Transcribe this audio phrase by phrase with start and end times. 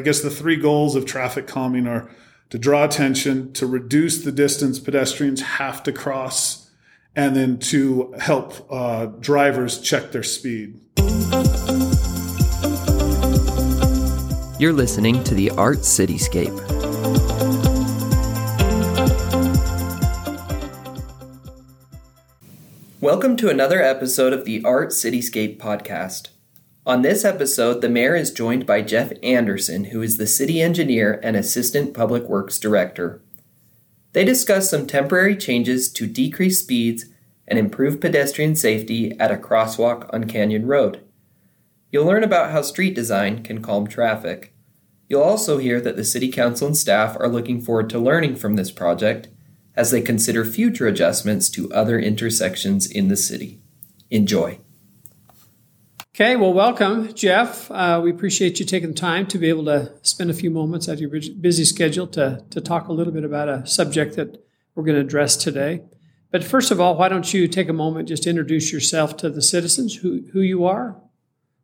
[0.00, 2.10] I guess the three goals of traffic calming are
[2.48, 6.70] to draw attention, to reduce the distance pedestrians have to cross,
[7.14, 10.80] and then to help uh, drivers check their speed.
[14.58, 16.56] You're listening to the Art Cityscape.
[23.02, 26.28] Welcome to another episode of the Art Cityscape podcast.
[26.86, 31.20] On this episode, the mayor is joined by Jeff Anderson, who is the city engineer
[31.22, 33.20] and assistant public works director.
[34.12, 37.04] They discuss some temporary changes to decrease speeds
[37.46, 41.02] and improve pedestrian safety at a crosswalk on Canyon Road.
[41.92, 44.54] You'll learn about how street design can calm traffic.
[45.06, 48.54] You'll also hear that the City Council and staff are looking forward to learning from
[48.54, 49.28] this project
[49.76, 53.60] as they consider future adjustments to other intersections in the city.
[54.10, 54.60] Enjoy.
[56.12, 57.70] Okay, well, welcome, Jeff.
[57.70, 60.88] Uh, we appreciate you taking the time to be able to spend a few moments
[60.88, 61.10] out of your
[61.40, 64.44] busy schedule to, to talk a little bit about a subject that
[64.74, 65.82] we're going to address today.
[66.32, 69.40] But first of all, why don't you take a moment just introduce yourself to the
[69.40, 71.00] citizens, who, who you are,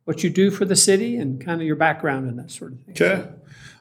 [0.05, 2.79] what you do for the city, and kind of your background and that sort of
[2.81, 2.95] thing.
[2.95, 3.29] Okay.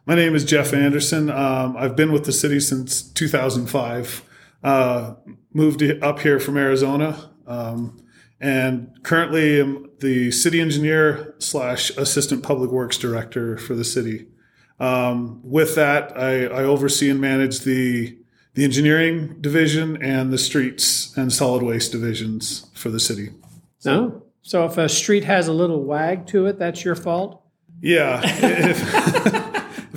[0.04, 1.30] My name is Jeff Anderson.
[1.30, 4.22] Um, I've been with the city since 2005.
[4.64, 5.14] Uh,
[5.52, 8.00] moved up here from Arizona, um,
[8.40, 14.26] and currently am the city engineer slash assistant public works director for the city.
[14.78, 18.18] Um, with that, I, I, oversee and manage the
[18.52, 23.30] the engineering division and the streets and solid waste divisions for the city.
[23.78, 27.42] So, no, so if a street has a little wag to it, that's your fault.
[27.80, 28.20] Yeah.
[28.24, 29.45] if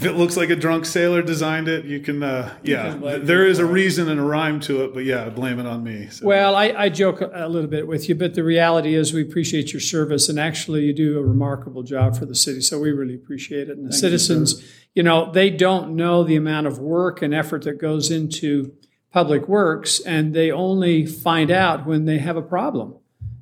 [0.06, 3.46] it looks like a drunk sailor designed it, you can, uh, yeah, you can there
[3.46, 6.08] is a reason and a rhyme to it, but yeah, blame it on me.
[6.10, 6.26] So.
[6.26, 9.74] Well, I, I, joke a little bit with you, but the reality is we appreciate
[9.74, 13.16] your service, and actually, you do a remarkable job for the city, so we really
[13.16, 13.78] appreciate it.
[13.78, 17.34] And the Thank citizens, you, you know, they don't know the amount of work and
[17.34, 18.74] effort that goes into
[19.12, 22.99] public works, and they only find out when they have a problem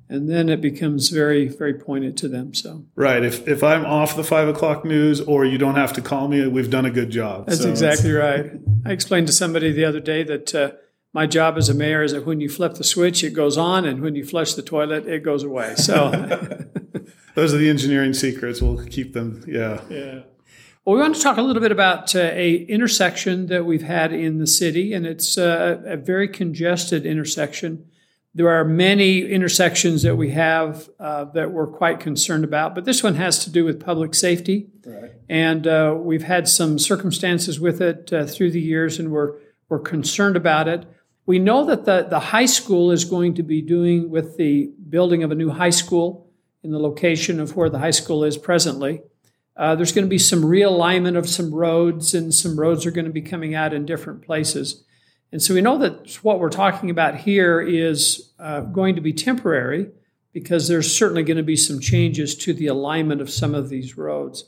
[0.09, 2.85] and then it becomes very very pointed to them so.
[2.95, 6.27] Right if, if i'm off the five o'clock news or you don't have to call
[6.27, 8.51] me we've done a good job that's so exactly right.
[8.85, 10.71] I explained to somebody the other day that uh,
[11.13, 13.85] my job as a mayor is that when you flip the switch it goes on
[13.85, 16.11] and when you flush the toilet it goes away so.
[17.37, 18.63] Those are the engineering secrets.
[18.63, 19.81] We'll keep them yeah.
[19.91, 20.21] Yeah.
[20.83, 24.11] Well, we want to talk a little bit about uh, a intersection that we've had
[24.11, 27.85] in the city, and it's uh, a very congested intersection.
[28.33, 33.01] There are many intersections that we have uh, that we're quite concerned about, but this
[33.01, 34.67] one has to do with public safety.
[34.85, 35.11] Right.
[35.27, 39.39] And uh, we've had some circumstances with it uh, through the years, and we're,
[39.69, 40.85] we're concerned about it.
[41.25, 45.23] We know that the, the high school is going to be doing with the building
[45.23, 46.29] of a new high school
[46.63, 49.01] in the location of where the high school is presently.
[49.55, 53.05] Uh, there's going to be some realignment of some roads, and some roads are going
[53.05, 54.83] to be coming out in different places.
[55.31, 59.13] And so we know that what we're talking about here is uh, going to be
[59.13, 59.89] temporary
[60.31, 63.97] because there's certainly going to be some changes to the alignment of some of these
[63.97, 64.45] roads.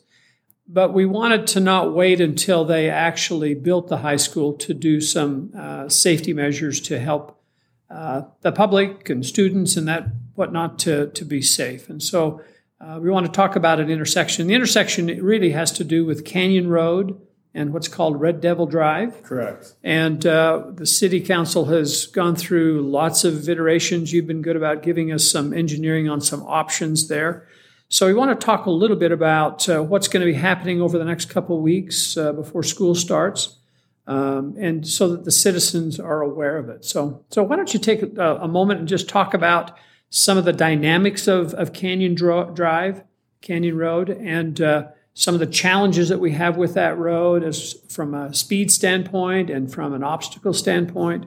[0.67, 5.01] But we wanted to not wait until they actually built the high school to do
[5.01, 7.41] some uh, safety measures to help
[7.89, 11.89] uh, the public and students and that whatnot to, to be safe.
[11.89, 12.41] And so
[12.79, 14.45] uh, we want to talk about an intersection.
[14.45, 17.19] The intersection really has to do with Canyon Road
[17.53, 19.23] and what's called Red Devil Drive.
[19.23, 19.73] Correct.
[19.83, 24.13] And uh, the city council has gone through lots of iterations.
[24.13, 27.47] You've been good about giving us some engineering on some options there.
[27.91, 30.79] So we want to talk a little bit about uh, what's going to be happening
[30.79, 33.57] over the next couple of weeks uh, before school starts,
[34.05, 36.85] um, and so that the citizens are aware of it.
[36.85, 39.75] So, so why don't you take a, a moment and just talk about
[40.11, 43.03] some of the dynamics of, of Canyon Drive,
[43.41, 44.87] Canyon Road, and uh,
[45.19, 49.49] some of the challenges that we have with that road is from a speed standpoint
[49.49, 51.25] and from an obstacle standpoint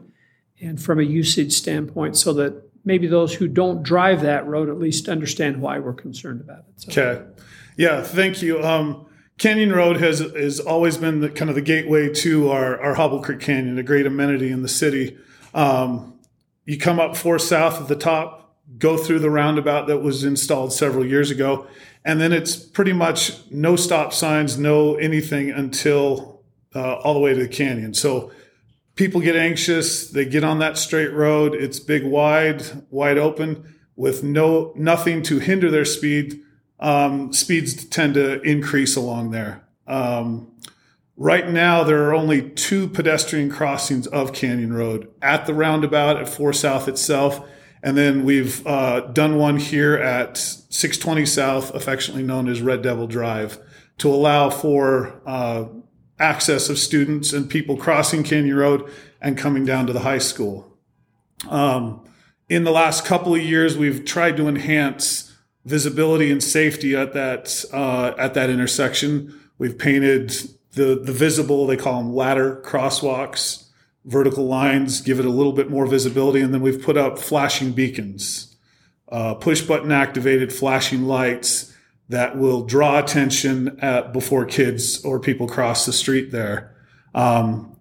[0.62, 2.54] and from a usage standpoint so that
[2.86, 6.64] maybe those who don't drive that road at least understand why we're concerned about it.
[6.76, 6.91] So.
[6.91, 7.22] Okay.
[7.76, 8.64] Yeah, thank you.
[8.64, 9.04] Um,
[9.36, 13.20] Canyon Road has has always been the kind of the gateway to our, our Hobble
[13.20, 15.19] Creek Canyon, a great amenity in the city.
[15.52, 16.19] Um,
[16.64, 18.42] you come up four south at the top,
[18.78, 21.66] go through the roundabout that was installed several years ago,
[22.04, 26.42] and then it's pretty much no stop signs, no anything until
[26.74, 27.94] uh, all the way to the canyon.
[27.94, 28.32] So
[28.94, 30.10] people get anxious.
[30.10, 31.54] They get on that straight road.
[31.54, 36.40] It's big, wide, wide open with no nothing to hinder their speed.
[36.80, 39.62] Um, speeds tend to increase along there.
[39.86, 40.50] Um,
[41.16, 46.28] right now, there are only two pedestrian crossings of Canyon Road at the roundabout at
[46.28, 47.46] Four South itself
[47.82, 53.06] and then we've uh, done one here at 620 South, affectionately known as Red Devil
[53.06, 53.58] Drive,
[53.99, 55.64] to allow for uh,
[56.19, 58.90] access of students and people crossing Canyon Road
[59.20, 60.76] and coming down to the high school.
[61.49, 62.05] Um,
[62.49, 65.34] in the last couple of years, we've tried to enhance
[65.64, 69.40] visibility and safety at that uh, at that intersection.
[69.58, 70.31] We've painted
[70.73, 73.69] the the visible they call them ladder crosswalks,
[74.04, 77.72] vertical lines, give it a little bit more visibility, and then we've put up flashing
[77.72, 78.56] beacons,
[79.10, 81.75] uh, push button activated flashing lights
[82.08, 86.75] that will draw attention at, before kids or people cross the street there.
[87.14, 87.76] Um,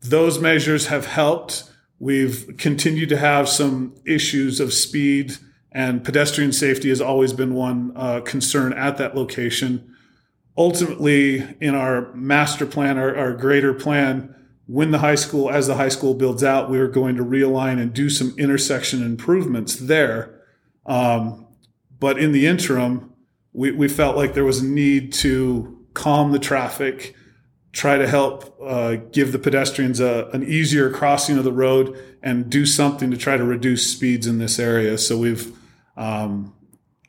[0.00, 1.64] those measures have helped.
[1.98, 5.36] We've continued to have some issues of speed
[5.76, 9.94] and pedestrian safety has always been one uh, concern at that location.
[10.56, 14.34] Ultimately, in our master plan, our, our greater plan,
[14.66, 17.80] when the high school, as the high school builds out, we are going to realign
[17.80, 20.42] and do some intersection improvements there.
[20.84, 21.46] Um,
[21.98, 23.12] but in the interim,
[23.52, 27.14] we, we felt like there was a need to calm the traffic,
[27.72, 32.50] try to help uh, give the pedestrians a, an easier crossing of the road, and
[32.50, 34.98] do something to try to reduce speeds in this area.
[34.98, 35.56] So we've,
[35.96, 36.54] um,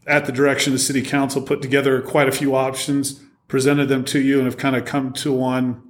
[0.06, 4.06] at the direction of the city council, put together quite a few options, presented them
[4.06, 5.82] to you, and have kind of come to one,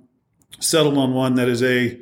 [0.59, 1.99] settled on one that is a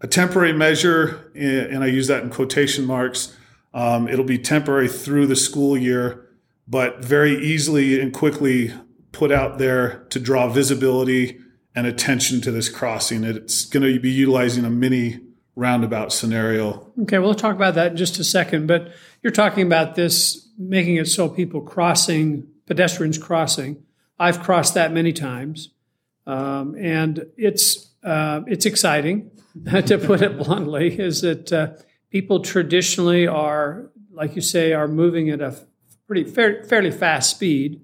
[0.00, 3.36] a temporary measure, and I use that in quotation marks.
[3.74, 6.28] Um, it'll be temporary through the school year,
[6.68, 8.72] but very easily and quickly
[9.10, 11.40] put out there to draw visibility
[11.74, 13.24] and attention to this crossing.
[13.24, 15.20] It's going to be utilizing a mini
[15.56, 16.92] roundabout scenario.
[17.02, 18.68] Okay, we'll talk about that in just a second.
[18.68, 18.92] But
[19.22, 23.82] you're talking about this making it so people crossing, pedestrians crossing.
[24.18, 25.70] I've crossed that many times,
[26.28, 29.30] um, and it's uh, it's exciting,
[29.86, 31.00] to put it bluntly.
[31.00, 31.68] Is that uh,
[32.10, 35.56] people traditionally are, like you say, are moving at a
[36.06, 37.80] pretty fair, fairly fast speed,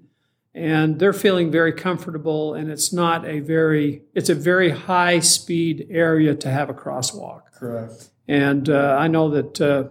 [0.53, 2.53] and they're feeling very comfortable.
[2.53, 7.51] And it's not a very it's a very high speed area to have a crosswalk.
[7.51, 8.11] Correct.
[8.27, 9.89] And uh, I know that uh,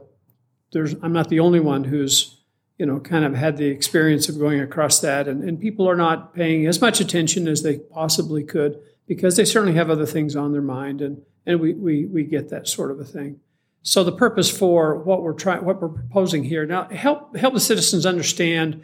[0.70, 2.40] there's I'm not the only one who's
[2.78, 5.96] you know kind of had the experience of going across that, and, and people are
[5.96, 10.34] not paying as much attention as they possibly could because they certainly have other things
[10.34, 13.40] on their mind, and and we we we get that sort of a thing.
[13.82, 17.60] So the purpose for what we're trying, what we're proposing here now, help help the
[17.60, 18.82] citizens understand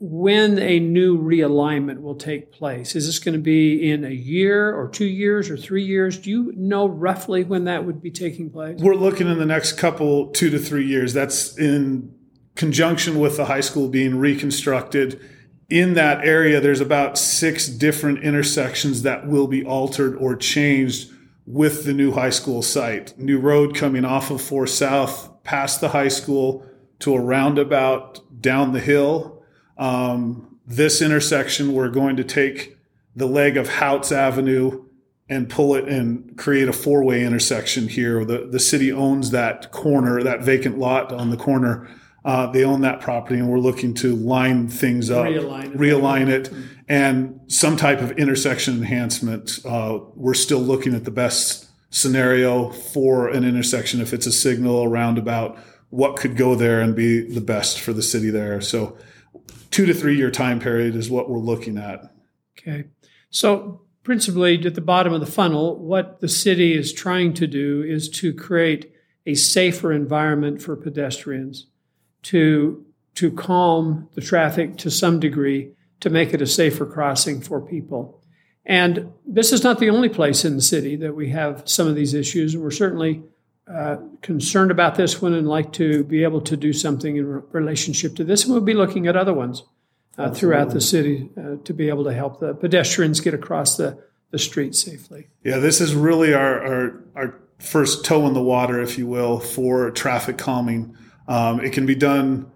[0.00, 2.94] when a new realignment will take place.
[2.94, 6.18] Is this going to be in a year or two years or three years?
[6.18, 8.78] Do you know roughly when that would be taking place?
[8.80, 11.14] We're looking in the next couple, two to three years.
[11.14, 12.14] That's in
[12.56, 15.20] conjunction with the high school being reconstructed.
[15.68, 21.10] In that area, there's about six different intersections that will be altered or changed
[21.46, 23.18] with the new high school site.
[23.18, 26.66] New road coming off of 4 South past the high school
[27.00, 29.42] to a roundabout down the hill.
[29.76, 32.78] Um, this intersection, we're going to take
[33.14, 34.84] the leg of Houts Avenue
[35.28, 38.24] and pull it and create a four way intersection here.
[38.24, 41.88] The, the city owns that corner, that vacant lot on the corner.
[42.24, 45.78] Uh, they own that property, and we're looking to line things up, Realign it.
[45.78, 46.50] realign it,
[46.88, 49.58] and some type of intersection enhancement.
[49.64, 54.00] Uh, we're still looking at the best scenario for an intersection.
[54.00, 55.58] If it's a signal, a roundabout,
[55.90, 58.60] what could go there and be the best for the city there.
[58.60, 58.96] So,
[59.70, 62.10] two to three year time period is what we're looking at.
[62.58, 62.84] Okay.
[63.30, 67.82] So, principally at the bottom of the funnel, what the city is trying to do
[67.82, 68.92] is to create
[69.26, 71.66] a safer environment for pedestrians,
[72.24, 77.60] to, to calm the traffic to some degree, to make it a safer crossing for
[77.60, 78.20] people.
[78.66, 81.94] And this is not the only place in the city that we have some of
[81.94, 82.56] these issues.
[82.56, 83.22] We're certainly
[83.70, 87.42] uh, concerned about this one and like to be able to do something in re-
[87.52, 88.44] relationship to this.
[88.44, 89.64] And we'll be looking at other ones
[90.18, 93.98] uh, throughout the city uh, to be able to help the pedestrians get across the,
[94.30, 95.28] the street safely.
[95.42, 99.40] Yeah, this is really our, our, our first toe in the water, if you will,
[99.40, 100.96] for traffic calming.
[101.26, 102.50] Um, it can be done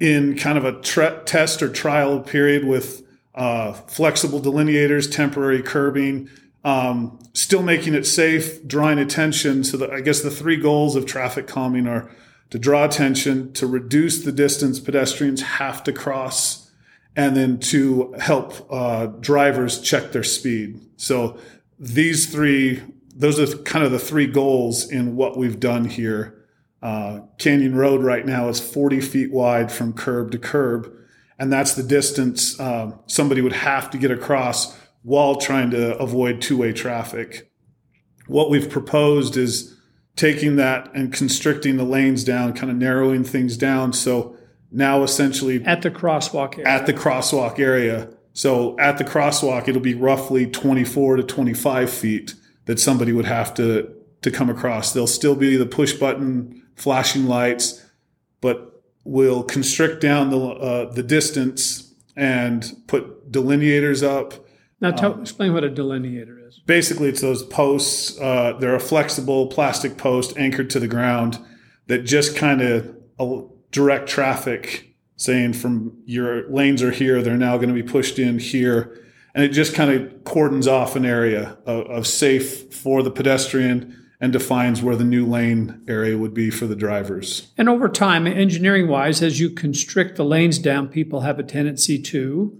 [0.00, 3.02] in kind of a tre- test or trial period with
[3.34, 6.28] uh, flexible delineators, temporary curbing,
[6.64, 9.64] um, still making it safe, drawing attention.
[9.64, 12.10] So, that I guess the three goals of traffic calming are
[12.50, 16.70] to draw attention, to reduce the distance pedestrians have to cross,
[17.16, 20.80] and then to help uh, drivers check their speed.
[20.96, 21.38] So,
[21.78, 22.82] these three,
[23.14, 26.43] those are kind of the three goals in what we've done here.
[26.84, 30.92] Uh, Canyon Road right now is 40 feet wide from curb to curb,
[31.38, 36.42] and that's the distance uh, somebody would have to get across while trying to avoid
[36.42, 37.50] two way traffic.
[38.26, 39.74] What we've proposed is
[40.14, 43.94] taking that and constricting the lanes down, kind of narrowing things down.
[43.94, 44.36] So
[44.70, 46.68] now essentially At the crosswalk area.
[46.68, 52.34] at the crosswalk area, So at the crosswalk, it'll be roughly 24 to 25 feet
[52.66, 54.92] that somebody would have to to come across.
[54.92, 57.84] There'll still be the push button flashing lights,
[58.40, 64.46] but we'll constrict down the uh, the distance and put delineators up.
[64.80, 66.60] Now, tell, explain what a delineator is.
[66.66, 68.18] Basically, it's those posts.
[68.20, 71.38] Uh, they're a flexible plastic post anchored to the ground
[71.86, 77.56] that just kind of uh, direct traffic, saying from your lanes are here, they're now
[77.56, 79.00] going to be pushed in here.
[79.34, 84.03] And it just kind of cordons off an area of, of safe for the pedestrian
[84.24, 87.52] and defines where the new lane area would be for the drivers.
[87.58, 92.00] And over time, engineering wise, as you constrict the lanes down, people have a tendency
[92.04, 92.58] to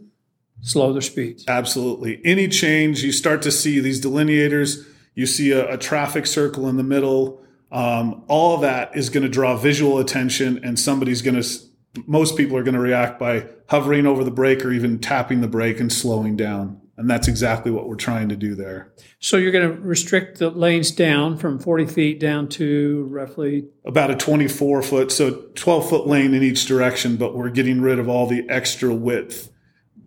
[0.60, 1.42] slow their speeds.
[1.48, 2.20] Absolutely.
[2.22, 6.76] Any change, you start to see these delineators, you see a, a traffic circle in
[6.76, 7.42] the middle.
[7.72, 11.48] Um, all of that is going to draw visual attention, and somebody's going to,
[12.06, 15.48] most people are going to react by hovering over the brake or even tapping the
[15.48, 16.82] brake and slowing down.
[16.96, 18.92] And that's exactly what we're trying to do there.
[19.18, 24.10] So you're going to restrict the lanes down from 40 feet down to roughly about
[24.10, 28.08] a 24 foot, so 12 foot lane in each direction, but we're getting rid of
[28.08, 29.50] all the extra width.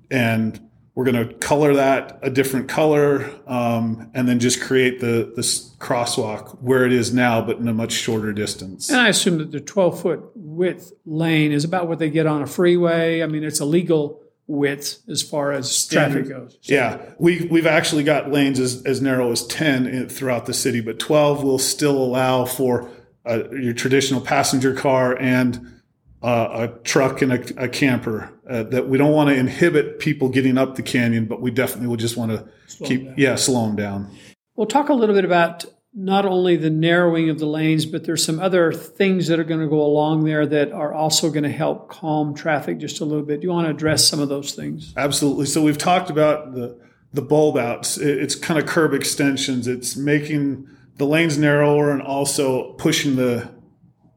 [0.10, 0.68] And
[0.98, 5.76] we're going to color that a different color um, and then just create the this
[5.76, 8.90] crosswalk where it is now, but in a much shorter distance.
[8.90, 12.42] And I assume that the 12 foot width lane is about what they get on
[12.42, 13.22] a freeway.
[13.22, 16.58] I mean, it's a legal width as far as traffic goes.
[16.62, 16.74] So.
[16.74, 20.82] Yeah, we we've actually got lanes as, as narrow as ten in, throughout the city,
[20.82, 22.90] but twelve will still allow for
[23.26, 25.82] uh, your traditional passenger car and
[26.24, 28.34] uh, a truck and a, a camper.
[28.50, 31.88] Uh, that we don't want to inhibit people getting up the canyon, but we definitely
[31.88, 32.48] will just want to
[32.86, 34.10] keep yeah slow them down.
[34.56, 35.66] We'll talk a little bit about
[36.00, 39.60] not only the narrowing of the lanes, but there's some other things that are going
[39.60, 43.26] to go along there that are also going to help calm traffic just a little
[43.26, 43.42] bit.
[43.42, 44.94] Do you want to address some of those things?
[44.96, 45.48] Absolutely.
[45.48, 46.80] So we've talked about the
[47.14, 47.98] the bulb outs.
[47.98, 49.68] It's kind of curb extensions.
[49.68, 53.50] It's making the lanes narrower and also pushing the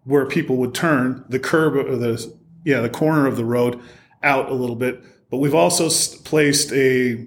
[0.04, 2.30] where people would turn the curb or the
[2.62, 3.80] yeah the corner of the road
[4.22, 5.02] out a little bit.
[5.30, 5.88] But we've also
[6.24, 7.26] placed a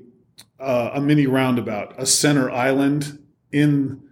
[0.60, 3.18] uh, a mini roundabout, a center island
[3.52, 4.04] in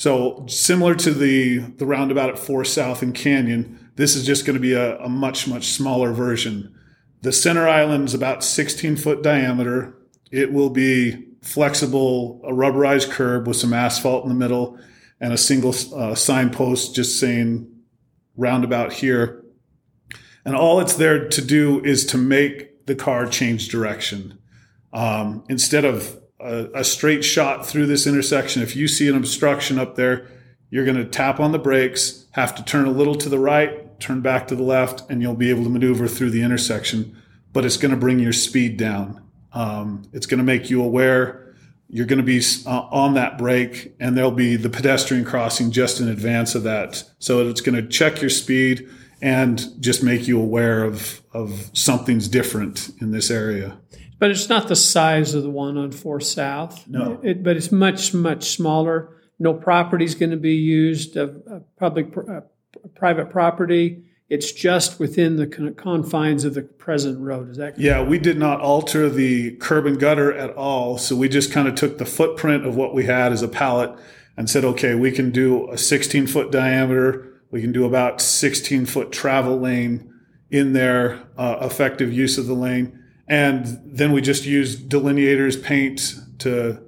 [0.00, 4.54] so similar to the the roundabout at Four South and Canyon, this is just going
[4.54, 6.74] to be a, a much much smaller version.
[7.20, 9.94] The center island is about 16 foot diameter.
[10.32, 14.78] It will be flexible, a rubberized curb with some asphalt in the middle,
[15.20, 17.70] and a single uh, signpost just saying
[18.38, 19.44] roundabout here.
[20.46, 24.38] And all it's there to do is to make the car change direction.
[24.94, 29.78] Um, instead of a, a straight shot through this intersection, if you see an obstruction
[29.78, 30.28] up there,
[30.70, 33.98] you're going to tap on the brakes, have to turn a little to the right,
[34.00, 37.16] turn back to the left, and you'll be able to maneuver through the intersection.
[37.52, 39.22] But it's going to bring your speed down.
[39.52, 41.54] Um, it's going to make you aware.
[41.88, 46.00] You're going to be uh, on that brake, and there'll be the pedestrian crossing just
[46.00, 47.02] in advance of that.
[47.18, 48.88] So it's going to check your speed
[49.20, 53.76] and just make you aware of, of something's different in this area.
[54.20, 56.86] But it's not the size of the one on Fourth South.
[56.86, 57.18] No.
[57.24, 59.16] It, but it's much, much smaller.
[59.38, 62.42] No property is going to be used of, of public, uh,
[62.94, 64.04] private property.
[64.28, 67.50] It's just within the confines of the present road.
[67.50, 67.78] Is that correct?
[67.78, 70.98] Yeah, we did not alter the curb and gutter at all.
[70.98, 73.98] So we just kind of took the footprint of what we had as a palette
[74.36, 77.40] and said, okay, we can do a 16 foot diameter.
[77.50, 80.12] We can do about 16 foot travel lane
[80.50, 82.99] in there, uh, effective use of the lane
[83.30, 86.82] and then we just use delineators paint to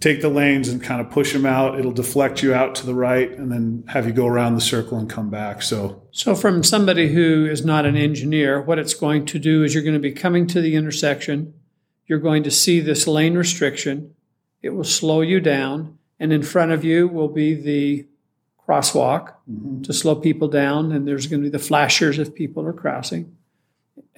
[0.00, 1.78] take the lanes and kind of push them out.
[1.78, 4.98] It'll deflect you out to the right and then have you go around the circle
[4.98, 5.62] and come back.
[5.62, 9.72] So, so from somebody who is not an engineer, what it's going to do is
[9.72, 11.54] you're going to be coming to the intersection.
[12.06, 14.16] You're going to see this lane restriction.
[14.62, 15.96] It will slow you down.
[16.18, 18.08] And in front of you will be the
[18.68, 19.82] crosswalk mm-hmm.
[19.82, 20.90] to slow people down.
[20.90, 23.36] And there's going to be the flashers if people are crossing.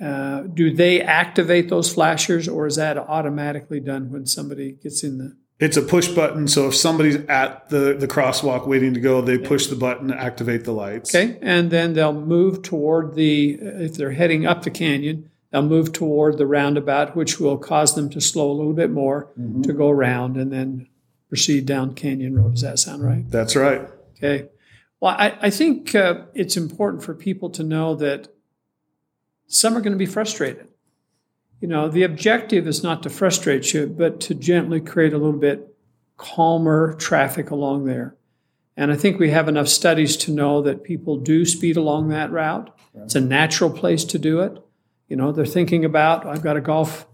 [0.00, 5.16] Uh, do they activate those flashers or is that automatically done when somebody gets in
[5.16, 9.22] the it's a push button so if somebody's at the, the crosswalk waiting to go
[9.22, 11.14] they push the button to activate the lights.
[11.14, 15.92] Okay and then they'll move toward the if they're heading up the canyon they'll move
[15.94, 19.62] toward the roundabout which will cause them to slow a little bit more mm-hmm.
[19.62, 20.86] to go around and then
[21.30, 22.52] proceed down canyon road.
[22.52, 23.30] Does that sound right?
[23.30, 23.88] That's right.
[24.18, 24.48] Okay.
[25.00, 28.28] Well i, I think uh, it's important for people to know that
[29.46, 30.68] some are going to be frustrated.
[31.60, 35.38] You know, the objective is not to frustrate you, but to gently create a little
[35.38, 35.74] bit
[36.16, 38.16] calmer traffic along there.
[38.76, 42.30] And I think we have enough studies to know that people do speed along that
[42.30, 42.74] route.
[42.92, 43.04] Right.
[43.04, 44.62] It's a natural place to do it.
[45.08, 47.06] You know, they're thinking about, I've got a golf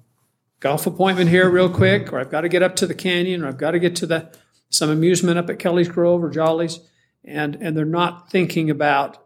[0.61, 3.49] golf appointment here real quick, or I've got to get up to the canyon, or
[3.49, 4.33] I've got to get to the
[4.71, 6.81] some amusement up at Kelly's Grove or Jolly's,
[7.25, 9.19] and and they're not thinking about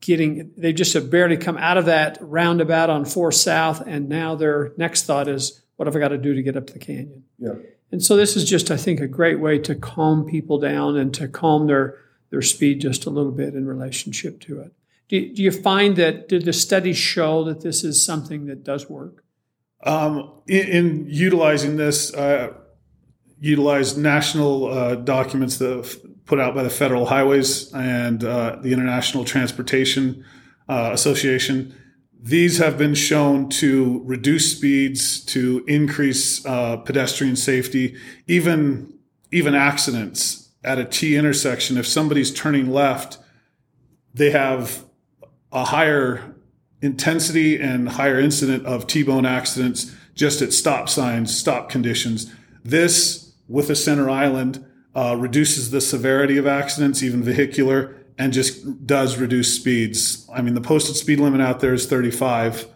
[0.00, 0.52] getting.
[0.56, 4.72] They just have barely come out of that roundabout on Four South, and now their
[4.76, 7.24] next thought is, what have I got to do to get up to the canyon?
[7.38, 7.54] Yeah.
[7.92, 11.14] And so this is just, I think, a great way to calm people down and
[11.14, 11.98] to calm their
[12.30, 14.72] their speed just a little bit in relationship to it.
[15.08, 18.90] Do, do you find that did the studies show that this is something that does
[18.90, 19.22] work?
[19.84, 22.54] Um, in, in, utilizing this, uh,
[23.38, 28.72] utilize national uh, documents that f- put out by the Federal Highways and uh, the
[28.72, 30.24] International Transportation
[30.68, 31.74] uh, Association.
[32.20, 38.92] These have been shown to reduce speeds, to increase uh, pedestrian safety, even
[39.30, 41.76] even accidents at a T intersection.
[41.76, 43.18] If somebody's turning left,
[44.14, 44.84] they have
[45.52, 46.34] a higher
[46.80, 52.32] intensity and higher incident of T-bone accidents just at stop signs, stop conditions.
[52.64, 54.64] This, with a center island,
[54.96, 60.26] uh, reduces the severity of accidents, even vehicular, and just does reduce speeds.
[60.32, 62.66] I mean, the posted speed limit out there is 35.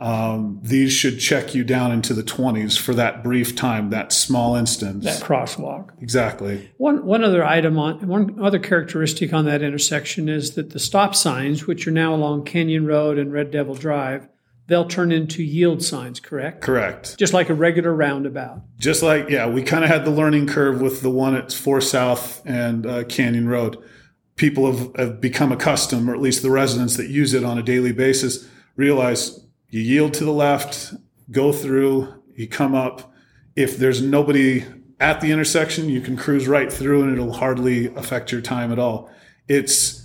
[0.00, 4.56] Um, these should check you down into the 20s for that brief time, that small
[4.56, 5.04] instance.
[5.04, 5.90] That crosswalk.
[6.00, 6.68] Exactly.
[6.78, 11.14] One, one other item on, one other characteristic on that intersection is that the stop
[11.14, 14.28] signs, which are now along Canyon Road and Red Devil Drive,
[14.68, 16.60] they'll turn into yield signs, correct?
[16.60, 17.18] Correct.
[17.18, 18.62] Just like a regular roundabout.
[18.78, 21.80] Just like, yeah, we kind of had the learning curve with the one at 4
[21.80, 23.82] South and uh, Canyon Road.
[24.36, 27.62] People have, have become accustomed, or at least the residents that use it on a
[27.62, 28.46] daily basis,
[28.76, 30.94] realize you yield to the left,
[31.30, 33.12] go through, you come up.
[33.56, 34.64] If there's nobody
[35.00, 38.78] at the intersection, you can cruise right through and it'll hardly affect your time at
[38.78, 39.10] all.
[39.48, 39.97] It's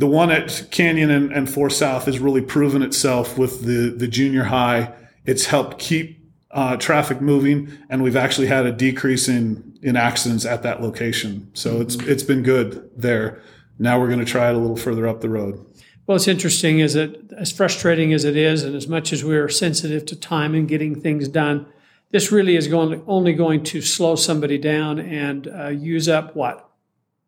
[0.00, 4.08] the one at Canyon and, and Four South has really proven itself with the, the
[4.08, 4.94] junior high.
[5.26, 6.18] It's helped keep
[6.50, 11.50] uh, traffic moving, and we've actually had a decrease in, in accidents at that location.
[11.52, 11.82] So mm-hmm.
[11.82, 13.42] it's it's been good there.
[13.78, 15.64] Now we're going to try it a little further up the road.
[16.06, 19.50] Well, it's interesting, is it as frustrating as it is, and as much as we're
[19.50, 21.66] sensitive to time and getting things done,
[22.10, 26.69] this really is going only going to slow somebody down and uh, use up what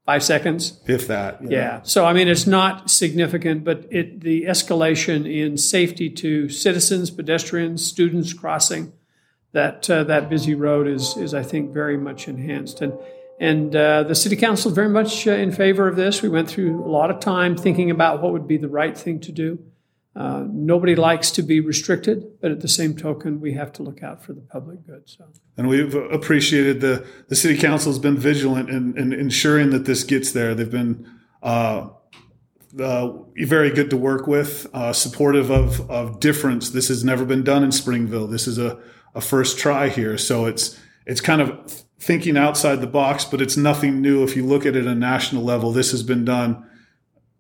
[0.07, 1.43] five seconds, if that.
[1.43, 1.49] Yeah.
[1.51, 1.81] yeah.
[1.83, 7.85] So I mean, it's not significant, but it the escalation in safety to citizens, pedestrians,
[7.85, 8.93] students crossing
[9.53, 12.93] that uh, that busy road is is I think very much enhanced and.
[13.41, 16.23] And uh, the city council very much uh, in favor of this.
[16.23, 19.19] We went through a lot of time thinking about what would be the right thing
[19.21, 19.59] to do.
[20.15, 24.03] Uh, nobody likes to be restricted, but at the same token, we have to look
[24.03, 25.03] out for the public good.
[25.07, 25.25] So,
[25.57, 30.05] and we've appreciated the the city council has been vigilant in, in ensuring that this
[30.05, 30.55] gets there.
[30.55, 31.09] They've been
[31.43, 31.89] uh,
[32.79, 36.69] uh, very good to work with, uh, supportive of of difference.
[36.71, 38.27] This has never been done in Springville.
[38.27, 38.79] This is a
[39.15, 43.57] a first try here, so it's it's kind of thinking outside the box, but it's
[43.57, 44.25] nothing new.
[44.25, 46.69] If you look at it at a national level, this has been done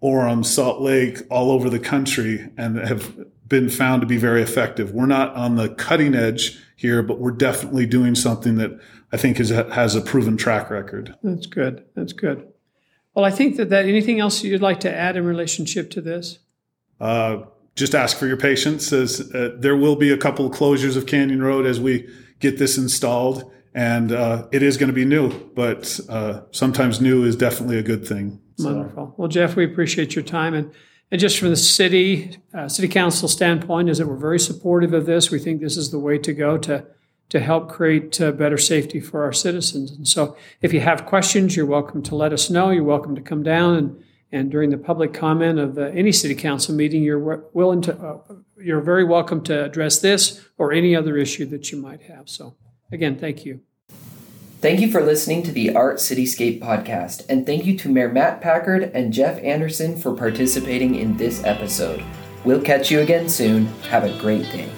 [0.02, 3.14] Orem, Salt Lake, all over the country and have
[3.48, 4.92] been found to be very effective.
[4.92, 8.78] We're not on the cutting edge here, but we're definitely doing something that
[9.12, 11.14] I think is, has a proven track record.
[11.22, 11.84] That's good.
[11.94, 12.48] That's good.
[13.14, 16.38] Well, I think that, that anything else you'd like to add in relationship to this?
[16.98, 17.42] Uh,
[17.76, 21.06] just ask for your patience as uh, there will be a couple of closures of
[21.06, 22.08] Canyon Road as we
[22.40, 27.24] get this installed and uh, it is going to be new, but uh, sometimes new
[27.24, 28.40] is definitely a good thing.
[28.62, 29.14] So.
[29.16, 30.72] Well, Jeff, we appreciate your time, and
[31.10, 35.06] and just from the city uh, city council standpoint, is that we're very supportive of
[35.06, 35.30] this.
[35.30, 36.86] We think this is the way to go to
[37.28, 39.90] to help create uh, better safety for our citizens.
[39.90, 42.70] And so, if you have questions, you're welcome to let us know.
[42.70, 44.04] You're welcome to come down and.
[44.34, 48.34] And during the public comment of uh, any city council meeting, you're willing to, uh,
[48.56, 52.30] you're very welcome to address this or any other issue that you might have.
[52.30, 52.56] So,
[52.92, 53.62] Again, thank you.
[54.62, 58.40] Thank you for listening to the Art Cityscape podcast, and thank you to Mayor Matt
[58.40, 62.00] Packard and Jeff Anderson for participating in this episode.
[62.44, 63.66] We'll catch you again soon.
[63.90, 64.70] Have a great day.